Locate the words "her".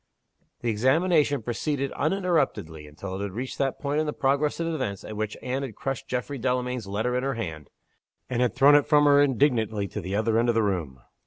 7.21-7.35, 9.05-9.21